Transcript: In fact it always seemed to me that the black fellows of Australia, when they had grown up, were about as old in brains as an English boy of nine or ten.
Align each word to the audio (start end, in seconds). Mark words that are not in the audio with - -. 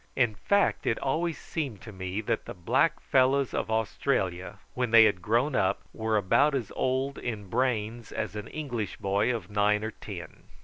In 0.15 0.33
fact 0.33 0.87
it 0.87 0.97
always 0.97 1.37
seemed 1.37 1.81
to 1.81 1.91
me 1.91 2.21
that 2.21 2.45
the 2.45 2.55
black 2.55 2.99
fellows 2.99 3.53
of 3.53 3.69
Australia, 3.69 4.57
when 4.73 4.89
they 4.89 5.03
had 5.03 5.21
grown 5.21 5.53
up, 5.55 5.83
were 5.93 6.17
about 6.17 6.55
as 6.55 6.71
old 6.75 7.19
in 7.19 7.51
brains 7.51 8.11
as 8.11 8.35
an 8.35 8.47
English 8.47 8.97
boy 8.97 9.31
of 9.31 9.51
nine 9.51 9.83
or 9.83 9.91
ten. 9.91 10.45